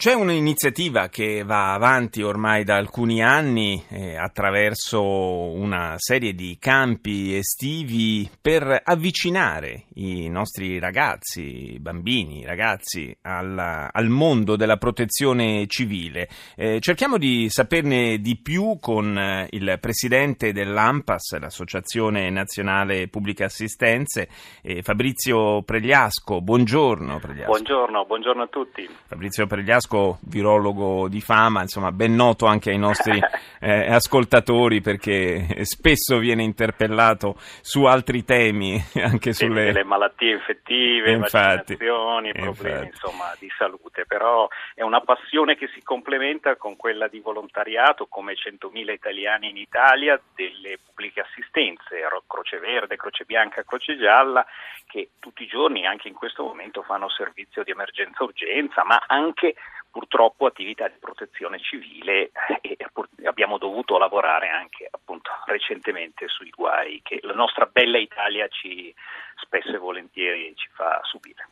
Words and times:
C'è 0.00 0.14
un'iniziativa 0.14 1.08
che 1.08 1.42
va 1.44 1.74
avanti 1.74 2.22
ormai 2.22 2.64
da 2.64 2.76
alcuni 2.76 3.22
anni 3.22 3.84
eh, 3.90 4.16
attraverso 4.16 5.02
una 5.02 5.96
serie 5.98 6.32
di 6.32 6.56
campi 6.58 7.34
estivi 7.34 8.26
per 8.40 8.80
avvicinare 8.82 9.88
i 9.96 10.30
nostri 10.30 10.78
ragazzi, 10.78 11.76
bambini, 11.80 12.46
ragazzi 12.46 13.14
al, 13.20 13.90
al 13.92 14.08
mondo 14.08 14.56
della 14.56 14.78
protezione 14.78 15.66
civile. 15.66 16.30
Eh, 16.56 16.80
cerchiamo 16.80 17.18
di 17.18 17.50
saperne 17.50 18.20
di 18.20 18.38
più 18.38 18.78
con 18.80 19.18
eh, 19.18 19.48
il 19.50 19.76
presidente 19.82 20.54
dell'AMPAS, 20.54 21.38
l'Associazione 21.38 22.30
Nazionale 22.30 23.08
Pubbliche 23.08 23.44
Assistenze, 23.44 24.30
eh, 24.62 24.80
Fabrizio 24.80 25.60
Pregliasco. 25.60 26.40
Buongiorno 26.40 27.18
Pregliasco. 27.18 27.50
Buongiorno, 27.50 28.06
buongiorno 28.06 28.42
a 28.44 28.46
tutti. 28.46 28.88
Fabrizio 29.06 29.46
Pregliasco 29.46 29.88
virologo 30.20 31.08
di 31.08 31.20
fama, 31.20 31.62
insomma 31.62 31.92
ben 31.92 32.14
noto 32.14 32.46
anche 32.46 32.70
ai 32.70 32.78
nostri 32.78 33.18
eh, 33.60 33.92
ascoltatori 33.92 34.80
perché 34.80 35.64
spesso 35.64 36.18
viene 36.18 36.42
interpellato 36.42 37.36
su 37.60 37.84
altri 37.84 38.24
temi, 38.24 38.80
anche 39.02 39.32
sulle 39.32 39.72
le 39.72 39.84
malattie 39.84 40.32
infettive, 40.32 41.10
infatti, 41.10 41.74
vaccinazioni, 41.74 42.32
problemi 42.32 42.86
insomma, 42.86 43.34
di 43.38 43.50
salute, 43.56 44.04
però 44.06 44.48
è 44.74 44.82
una 44.82 45.00
passione 45.00 45.56
che 45.56 45.68
si 45.74 45.82
complementa 45.82 46.56
con 46.56 46.76
quella 46.76 47.08
di 47.08 47.20
volontariato 47.20 48.06
come 48.06 48.34
100.000 48.34 48.90
italiani 48.90 49.50
in 49.50 49.56
Italia 49.56 50.20
delle 50.34 50.78
pubbliche 50.84 51.20
assistenze, 51.20 52.00
Croce 52.26 52.58
Verde, 52.58 52.96
Croce 52.96 53.24
Bianca, 53.24 53.64
Croce 53.64 53.96
Gialla, 53.96 54.44
che 54.86 55.10
tutti 55.18 55.42
i 55.42 55.46
giorni, 55.46 55.86
anche 55.86 56.08
in 56.08 56.14
questo 56.14 56.42
momento, 56.42 56.82
fanno 56.82 57.08
servizio 57.08 57.62
di 57.62 57.70
emergenza-urgenza, 57.70 58.84
ma 58.84 59.02
anche 59.06 59.54
purtroppo 59.90 60.46
attività 60.46 60.88
di 60.88 60.98
protezione 60.98 61.58
civile 61.58 62.30
e 62.60 62.76
abbiamo 63.24 63.58
dovuto 63.58 63.98
lavorare 63.98 64.48
anche 64.48 64.88
appunto 64.90 65.30
recentemente 65.46 66.28
sui 66.28 66.50
guai 66.50 67.00
che 67.02 67.18
la 67.22 67.34
nostra 67.34 67.66
bella 67.66 67.98
Italia 67.98 68.46
ci 68.48 68.94
spesso 69.42 69.74
e 69.74 69.78
volentieri 69.78 70.52
ci 70.56 70.68
fa 70.72 71.00
subire. 71.04 71.48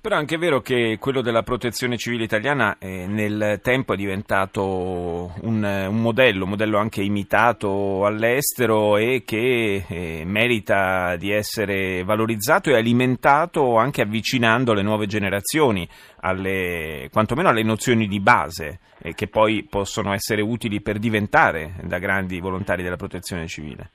Però 0.00 0.14
è 0.14 0.18
anche 0.18 0.36
vero 0.36 0.60
che 0.60 0.96
quello 1.00 1.20
della 1.22 1.42
protezione 1.42 1.96
civile 1.96 2.24
italiana 2.24 2.76
eh, 2.78 3.06
nel 3.06 3.60
tempo 3.62 3.94
è 3.94 3.96
diventato 3.96 5.32
un, 5.42 5.62
un, 5.62 6.00
modello, 6.00 6.44
un 6.44 6.50
modello 6.50 6.78
anche 6.78 7.02
imitato 7.02 8.04
all'estero 8.04 8.96
e 8.96 9.22
che 9.24 9.84
eh, 9.88 10.22
merita 10.24 11.16
di 11.16 11.30
essere 11.30 12.04
valorizzato 12.04 12.70
e 12.70 12.76
alimentato 12.76 13.76
anche 13.76 14.02
avvicinando 14.02 14.72
le 14.72 14.82
nuove 14.82 15.06
generazioni 15.06 15.88
alle, 16.20 17.08
quantomeno 17.12 17.48
alle 17.48 17.62
nozioni 17.62 18.06
di 18.06 18.20
base 18.20 18.80
eh, 19.02 19.14
che 19.14 19.28
poi 19.28 19.66
possono 19.68 20.12
essere 20.12 20.42
utili 20.42 20.80
per 20.80 20.98
diventare 20.98 21.74
da 21.82 21.98
grandi 21.98 22.40
volontari 22.40 22.82
della 22.82 22.96
protezione 22.96 23.46
civile. 23.46 23.90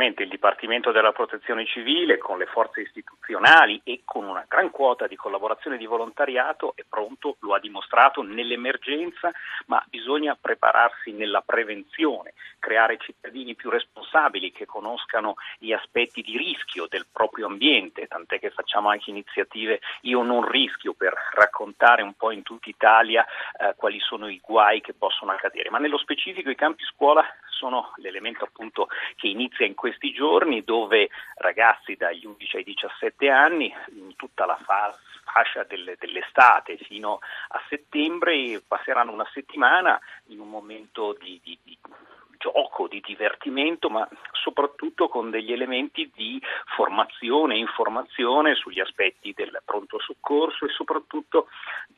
Assolutamente, 0.00 0.22
il 0.22 0.30
Dipartimento 0.30 0.92
della 0.92 1.12
Protezione 1.12 1.66
Civile 1.66 2.16
con 2.16 2.38
le 2.38 2.46
forze 2.46 2.80
istituzionali 2.80 3.82
e 3.84 4.00
con 4.06 4.24
una 4.24 4.46
gran 4.48 4.70
quota 4.70 5.06
di 5.06 5.14
collaborazione 5.14 5.76
di 5.76 5.84
volontariato 5.84 6.72
è 6.74 6.84
pronto, 6.88 7.36
lo 7.40 7.52
ha 7.52 7.60
dimostrato 7.60 8.22
nell'emergenza, 8.22 9.30
ma 9.66 9.84
bisogna 9.90 10.38
prepararsi 10.40 11.12
nella 11.12 11.42
prevenzione, 11.42 12.32
creare 12.58 12.96
cittadini 12.96 13.54
più 13.54 13.68
responsabili 13.68 14.52
che 14.52 14.64
conoscano 14.64 15.34
gli 15.58 15.72
aspetti 15.72 16.22
di 16.22 16.38
rischio 16.38 16.86
del 16.88 17.04
proprio 17.12 17.44
ambiente, 17.44 18.06
tant'è 18.06 18.38
che 18.40 18.48
facciamo 18.48 18.88
anche 18.88 19.10
iniziative 19.10 19.80
Io 20.02 20.22
non 20.22 20.48
rischio 20.48 20.94
per 20.94 21.12
raccontare 21.34 22.00
un 22.00 22.14
po' 22.14 22.30
in 22.30 22.42
tutta 22.42 22.70
Italia 22.70 23.22
eh, 23.58 23.74
quali 23.76 24.00
sono 24.00 24.28
i 24.28 24.40
guai 24.42 24.80
che 24.80 24.94
possono 24.94 25.32
accadere, 25.32 25.68
ma 25.68 25.76
nello 25.76 25.98
specifico 25.98 26.48
i 26.48 26.56
campi 26.56 26.84
scuola 26.84 27.22
sono 27.60 27.92
l'elemento 27.96 28.46
appunto 28.46 28.88
che 29.16 29.28
inizia 29.28 29.66
in 29.66 29.74
questi 29.74 30.12
giorni 30.12 30.64
dove 30.64 31.10
ragazzi 31.36 31.94
dagli 31.94 32.24
11 32.24 32.56
ai 32.56 32.64
17 32.64 33.28
anni 33.28 33.70
in 33.92 34.16
tutta 34.16 34.46
la 34.46 34.58
fase 34.64 34.98
fascia 35.30 35.62
delle, 35.64 35.96
dell'estate 35.98 36.78
fino 36.78 37.20
a 37.48 37.62
settembre 37.68 38.62
passeranno 38.66 39.12
una 39.12 39.28
settimana 39.32 40.00
in 40.28 40.40
un 40.40 40.48
momento 40.48 41.16
di, 41.20 41.38
di, 41.44 41.56
di 41.62 41.78
gioco, 42.40 42.88
di 42.88 43.02
divertimento, 43.04 43.90
ma 43.90 44.08
soprattutto 44.32 45.08
con 45.08 45.28
degli 45.30 45.52
elementi 45.52 46.10
di 46.14 46.40
formazione 46.74 47.54
e 47.54 47.58
informazione 47.58 48.54
sugli 48.54 48.80
aspetti 48.80 49.34
del 49.34 49.60
pronto 49.64 50.00
soccorso 50.00 50.64
e 50.64 50.70
soprattutto 50.70 51.48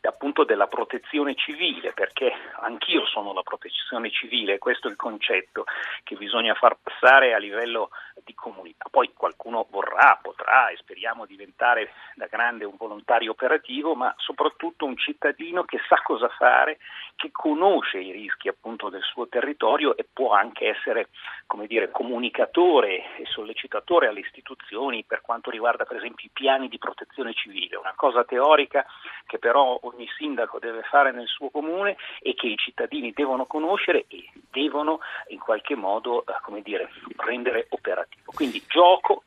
appunto 0.03 0.43
della 0.43 0.67
protezione 0.67 1.37
civile, 1.37 1.93
perché 1.93 2.33
anch'io 2.61 3.07
sono 3.07 3.33
la 3.33 3.43
protezione 3.43 4.11
civile, 4.11 4.59
questo 4.59 4.89
è 4.89 4.91
il 4.91 4.97
concetto 4.97 5.65
che 6.03 6.17
bisogna 6.17 6.55
far 6.55 6.77
passare 6.83 7.35
a 7.35 7.39
livello 7.39 7.91
di 8.25 8.35
comunità. 8.35 8.87
Poi 8.91 9.13
qualcuno 9.15 9.67
vorrà, 9.71 10.19
potrà 10.21 10.69
e 10.69 10.77
speriamo 10.77 11.27
diventare 11.27 11.93
da 12.15 12.27
grande 12.27 12.65
un 12.65 12.77
volontario 12.77 13.33
operativo, 13.33 13.95
ma 13.95 14.13
soprattutto 14.19 14.85
un 14.85 14.97
cittadino 14.97 15.65
che 15.65 15.79
sa 15.89 16.01
cosa 16.03 16.29
fare, 16.29 16.79
che 17.17 17.31
conosce 17.31 17.99
i 17.99 18.13
rischi 18.13 18.49
appunto 18.49 18.89
del 18.89 19.03
suo 19.03 19.29
territorio 19.29 19.97
e 19.97 20.07
può 20.11 20.33
anche 20.33 20.69
essere 20.69 21.09
come 21.47 21.67
dire, 21.67 21.91
comunicatore 21.91 23.17
e 23.17 23.27
sollecitatore 23.27 24.09
alle 24.09 24.21
istituzioni 24.21 25.05
per 25.05 25.21
quanto 25.21 25.51
riguarda 25.51 25.85
per 25.85 25.97
esempio 25.97 26.27
i 26.27 26.31
piani 26.33 26.69
di 26.69 26.79
protezione 26.79 27.35
civile, 27.35 27.77
una 27.77 27.93
cosa 27.95 28.25
teorica 28.25 28.85
che 29.27 29.39
però 29.39 29.79
ogni 29.83 30.09
sindaco 30.17 30.59
deve 30.59 30.83
fare 30.83 31.13
nel 31.13 31.27
suo 31.27 31.51
comune 31.51 31.97
e 32.21 32.35
che 32.35 32.47
i 32.47 32.57
cittadini 32.57 33.13
devono 33.13 33.47
conoscere 33.47 34.07
e 34.09 34.31
devono 34.51 35.01
in 35.29 35.39
qualche 35.39 35.75
modo 35.75 36.25
eh, 36.25 36.33
come 36.43 36.63
dire, 36.63 36.91
rendere 37.17 37.67
operativo. 37.71 38.12
Quindi 38.25 38.63
gioco 38.67 39.23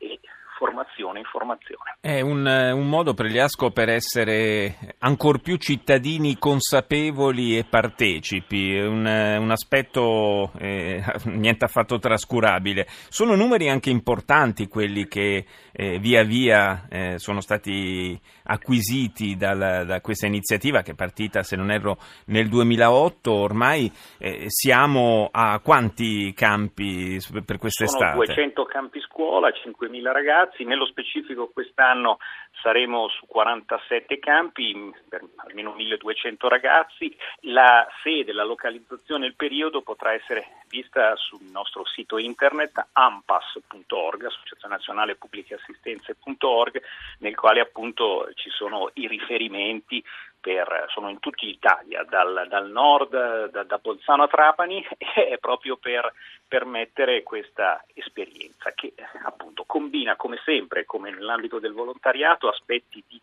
e 0.82 0.86
formazione, 0.86 1.18
informazione. 1.20 1.96
È 2.00 2.20
un, 2.20 2.46
un 2.46 2.88
modo 2.88 3.14
Pregliasco 3.14 3.70
per 3.70 3.88
essere 3.88 4.94
ancor 4.98 5.40
più 5.40 5.56
cittadini 5.56 6.36
consapevoli 6.38 7.56
e 7.56 7.64
partecipi, 7.64 8.78
un, 8.78 9.06
un 9.06 9.50
aspetto 9.50 10.50
eh, 10.58 11.02
niente 11.24 11.64
affatto 11.64 11.98
trascurabile. 11.98 12.86
Sono 13.08 13.34
numeri 13.34 13.68
anche 13.68 13.90
importanti 13.90 14.68
quelli 14.68 15.06
che 15.08 15.44
eh, 15.72 15.98
via 15.98 16.22
via 16.22 16.86
eh, 16.88 17.18
sono 17.18 17.40
stati 17.40 18.18
acquisiti 18.44 19.36
dal, 19.36 19.84
da 19.86 20.00
questa 20.00 20.26
iniziativa 20.26 20.82
che 20.82 20.92
è 20.92 20.94
partita, 20.94 21.42
se 21.42 21.56
non 21.56 21.70
erro, 21.70 21.98
nel 22.26 22.48
2008. 22.48 23.32
Ormai 23.32 23.90
eh, 24.18 24.44
siamo 24.48 25.28
a 25.30 25.60
quanti 25.60 26.32
campi 26.34 27.18
per 27.44 27.58
quest'estate? 27.58 28.12
Sono 28.12 28.24
200 28.24 28.64
campi 28.64 29.00
scuola, 29.00 29.48
5.000 29.48 30.12
ragazzi. 30.12 30.64
Nello 30.66 30.86
specifico 30.86 31.48
quest'anno 31.52 32.18
saremo 32.60 33.08
su 33.08 33.24
47 33.26 34.18
campi 34.18 34.92
per 35.08 35.22
almeno 35.36 35.74
1.200 35.76 36.48
ragazzi. 36.48 37.16
La 37.42 37.86
sede, 38.02 38.32
la 38.32 38.44
localizzazione 38.44 39.26
e 39.26 39.28
il 39.28 39.36
periodo 39.36 39.82
potrà 39.82 40.12
essere 40.12 40.64
vista 40.68 41.14
sul 41.16 41.42
nostro 41.50 41.84
sito 41.84 42.18
internet 42.18 42.88
ampas.org, 42.92 44.24
Associazione 44.24 44.74
Nazionale 44.74 45.16
Pubbliche 45.16 45.54
Assistenze.org, 45.54 46.82
nel 47.18 47.34
quale 47.34 47.60
appunto 47.60 48.28
ci 48.34 48.50
sono 48.50 48.90
i 48.94 49.06
riferimenti 49.06 50.02
per, 50.46 50.86
sono 50.90 51.08
in 51.08 51.18
tutta 51.18 51.44
l'Italia, 51.44 52.04
dal, 52.08 52.46
dal 52.48 52.70
nord, 52.70 53.50
da, 53.50 53.64
da, 53.64 53.78
Bolzano 53.78 54.22
a 54.22 54.28
Trapani, 54.28 54.80
è 54.96 55.38
proprio 55.38 55.76
per 55.76 56.12
permettere 56.46 57.24
questa 57.24 57.84
esperienza 57.94 58.70
che 58.72 58.94
appunto 59.24 59.64
combina 59.66 60.14
come 60.14 60.38
sempre, 60.44 60.84
come 60.84 61.10
nell'ambito 61.10 61.58
del 61.58 61.72
volontariato, 61.72 62.48
aspetti 62.48 63.02
di 63.08 63.20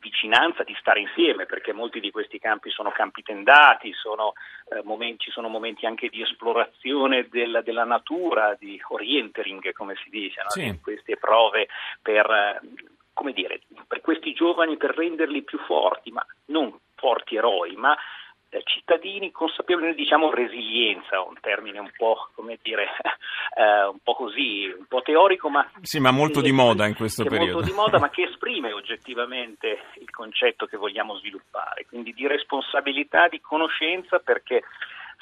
vicinanza, 0.00 0.64
di 0.64 0.76
stare 0.80 1.00
insieme, 1.00 1.46
perché 1.46 1.72
molti 1.72 2.00
di 2.00 2.10
questi 2.10 2.38
campi 2.38 2.70
sono 2.70 2.90
campi 2.90 3.22
tendati, 3.22 3.92
sono, 3.92 4.32
eh, 4.70 4.82
momenti, 4.82 5.24
ci 5.24 5.30
sono 5.30 5.48
momenti 5.48 5.86
anche 5.86 6.08
di 6.08 6.22
esplorazione 6.22 7.28
del, 7.28 7.60
della 7.64 7.84
natura, 7.84 8.56
di 8.58 8.80
orientering, 8.88 9.72
come 9.72 9.94
si 10.02 10.10
dice, 10.10 10.42
no? 10.42 10.50
sì. 10.50 10.78
queste 10.82 11.16
prove 11.16 11.68
per 12.02 12.26
eh, 12.30 12.60
come 13.12 13.32
dire, 13.32 13.60
per 13.86 14.00
questi 14.00 14.32
giovani 14.32 14.78
per 14.78 14.94
renderli 14.96 15.42
più 15.42 15.58
forti, 15.58 16.10
ma 16.10 16.24
non 16.46 16.74
forti 16.94 17.36
eroi, 17.36 17.76
ma 17.76 17.94
eh, 18.50 18.62
cittadini 18.64 19.30
consapevoli, 19.30 19.94
diciamo 19.94 20.30
resilienza, 20.30 21.20
un 21.22 21.34
termine 21.40 21.78
un 21.78 21.90
po' 21.96 22.30
come 22.34 22.58
dire, 22.62 22.88
eh, 23.56 23.84
un 23.86 23.98
po' 24.02 24.14
così, 24.14 24.72
un 24.76 24.86
po' 24.86 25.02
teorico, 25.02 25.48
ma 25.48 25.70
sì, 25.82 26.00
ma 26.00 26.10
molto 26.10 26.40
di 26.40 26.50
moda 26.50 26.86
in 26.86 26.94
questo 26.94 27.24
periodo. 27.24 27.52
Molto 27.52 27.68
di 27.68 27.74
moda, 27.74 27.98
ma 27.98 28.08
che 28.10 28.22
esprime 28.50 28.72
oggettivamente 28.72 29.78
il 30.00 30.10
concetto 30.10 30.66
che 30.66 30.76
vogliamo 30.76 31.16
sviluppare, 31.16 31.86
quindi 31.86 32.12
di 32.12 32.26
responsabilità, 32.26 33.28
di 33.28 33.40
conoscenza, 33.40 34.18
perché 34.18 34.64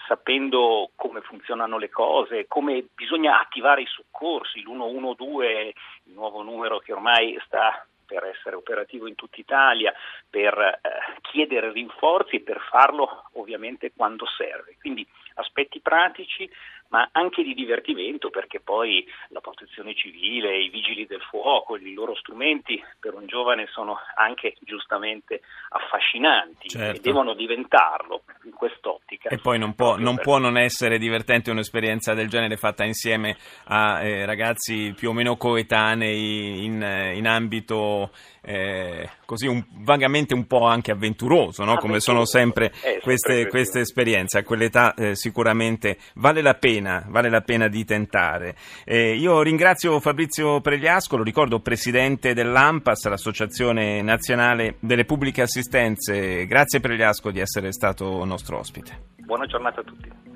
sapendo 0.07 0.91
come 0.97 1.21
funzionano 1.21 1.77
le 1.77 1.91
cose, 1.91 2.47
come 2.49 2.87
bisogna 2.95 3.39
attivare 3.39 3.83
i 3.83 3.87
soccorsi, 3.87 4.63
l'112, 4.63 5.69
il 6.05 6.15
nuovo 6.15 6.43
numero 6.43 6.79
che 6.79 6.93
ormai 6.93 7.39
sta 7.45 7.85
per 8.07 8.25
essere 8.25 8.57
operativo 8.57 9.07
in 9.07 9.15
tutta 9.15 9.37
Italia, 9.39 9.93
per 10.31 10.57
eh, 10.59 10.81
chiedere 11.21 11.71
rinforzi 11.71 12.37
e 12.37 12.41
per 12.41 12.59
farlo 12.71 13.29
ovviamente 13.35 13.93
quando 13.95 14.25
serve. 14.27 14.77
Quindi 14.81 15.07
aspetti 15.35 15.81
pratici 15.81 16.51
ma 16.89 17.09
anche 17.13 17.43
di 17.43 17.55
divertimento 17.55 18.31
perché 18.31 18.61
poi 18.61 19.07
la 19.29 19.41
protezione 19.41 19.95
civile, 19.95 20.59
i 20.59 20.69
vigili 20.69 21.07
del 21.07 21.21
fuoco, 21.21 21.77
i 21.77 21.93
loro 21.93 22.15
strumenti 22.15 22.83
per 22.99 23.15
un 23.15 23.27
giovane 23.27 23.67
sono 23.71 23.99
anche 24.17 24.57
giustamente 24.61 25.41
affascinanti 25.71 26.69
certo. 26.69 26.97
e 26.97 27.01
devono 27.01 27.35
diventarlo 27.35 28.23
in 28.45 28.53
quest'ottica. 28.53 29.29
E 29.29 29.39
poi 29.39 29.59
non 29.59 29.75
può 29.75 29.97
non, 29.97 30.17
per... 30.17 30.25
può 30.25 30.39
non 30.39 30.57
essere 30.57 30.99
divertente 30.99 31.51
un'esperienza 31.51 32.15
del 32.15 32.29
genere 32.29 32.57
fatta 32.57 32.85
insieme 32.85 33.37
a 33.65 34.03
eh, 34.03 34.25
ragazzi 34.25 34.95
più 34.97 35.11
o 35.11 35.13
meno 35.13 35.37
coetanei 35.37 36.65
in, 36.65 37.13
in 37.15 37.27
ambito 37.27 38.11
eh, 38.49 39.09
così 39.27 39.47
un, 39.47 39.63
vagamente 39.81 40.33
un 40.33 40.47
po' 40.47 40.65
anche 40.65 40.91
avventuroso, 40.91 41.65
no? 41.65 41.77
come 41.77 42.01
sono 42.01 42.25
sempre 42.25 42.73
eh, 42.83 42.99
queste, 43.03 43.47
queste, 43.49 43.81
esperienze. 43.81 44.39
A 44.39 44.43
quell'età 44.43 44.95
eh, 44.95 45.15
sicuramente 45.15 45.99
vale 46.15 46.41
la 46.41 46.55
pena, 46.79 47.05
vale 47.09 47.29
la 47.29 47.41
pena 47.41 47.69
di 47.69 47.85
tentare. 47.85 48.55
Eh, 48.85 49.15
io 49.15 49.43
ringrazio 49.43 50.01
Fabrizio 50.01 50.61
Pregliasco, 50.61 51.17
lo 51.17 51.23
ricordo 51.23 51.61
presidente 51.61 52.35
dell'AMPAS, 52.35 53.09
l'Associazione 53.09 54.01
Nazionale 54.03 54.77
delle 54.81 55.05
Pubbliche 55.05 55.43
Assistenze. 55.43 56.47
Grazie 56.47 56.81
Pregliasco 56.81 57.31
di 57.31 57.41
essere 57.41 57.73
stato 57.73 58.25
nostro 58.25 58.59
ospite. 58.59 59.17
Buona 59.17 59.47
giornata 59.47 59.81
a 59.81 59.85
tutti. 59.85 60.28